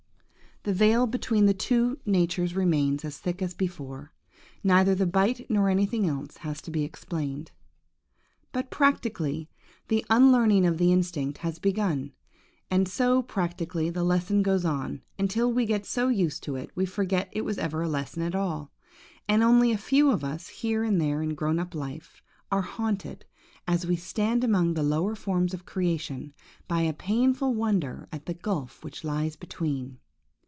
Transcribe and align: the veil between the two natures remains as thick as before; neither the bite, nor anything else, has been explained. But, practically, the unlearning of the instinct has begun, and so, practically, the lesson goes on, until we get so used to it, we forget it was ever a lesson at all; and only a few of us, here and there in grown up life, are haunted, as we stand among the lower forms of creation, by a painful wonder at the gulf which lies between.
the 0.63 0.73
veil 0.75 1.07
between 1.07 1.47
the 1.47 1.55
two 1.55 1.97
natures 2.05 2.55
remains 2.55 3.03
as 3.03 3.17
thick 3.17 3.41
as 3.41 3.55
before; 3.55 4.11
neither 4.63 4.93
the 4.93 5.07
bite, 5.07 5.47
nor 5.49 5.69
anything 5.69 6.07
else, 6.07 6.37
has 6.37 6.61
been 6.61 6.83
explained. 6.83 7.49
But, 8.51 8.69
practically, 8.69 9.49
the 9.87 10.05
unlearning 10.11 10.67
of 10.67 10.77
the 10.77 10.93
instinct 10.93 11.39
has 11.39 11.57
begun, 11.57 12.13
and 12.69 12.87
so, 12.87 13.23
practically, 13.23 13.89
the 13.89 14.03
lesson 14.03 14.43
goes 14.43 14.63
on, 14.63 15.01
until 15.17 15.51
we 15.51 15.65
get 15.65 15.83
so 15.83 16.09
used 16.09 16.43
to 16.43 16.57
it, 16.57 16.69
we 16.75 16.85
forget 16.85 17.29
it 17.31 17.41
was 17.41 17.57
ever 17.57 17.81
a 17.81 17.89
lesson 17.89 18.21
at 18.21 18.35
all; 18.35 18.71
and 19.27 19.41
only 19.41 19.71
a 19.71 19.77
few 19.79 20.11
of 20.11 20.23
us, 20.23 20.47
here 20.49 20.83
and 20.83 21.01
there 21.01 21.23
in 21.23 21.33
grown 21.33 21.57
up 21.57 21.73
life, 21.73 22.21
are 22.51 22.61
haunted, 22.61 23.25
as 23.67 23.87
we 23.87 23.95
stand 23.95 24.43
among 24.43 24.75
the 24.75 24.83
lower 24.83 25.15
forms 25.15 25.55
of 25.55 25.65
creation, 25.65 26.35
by 26.67 26.81
a 26.81 26.93
painful 26.93 27.51
wonder 27.51 28.07
at 28.13 28.27
the 28.27 28.35
gulf 28.35 28.83
which 28.83 29.03
lies 29.03 29.35
between. 29.35 29.97